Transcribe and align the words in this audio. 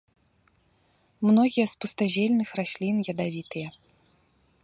Многія 1.29 1.65
з 1.73 1.83
пустазельных 1.83 2.49
раслін 2.59 2.95
ядавітыя. 3.13 3.67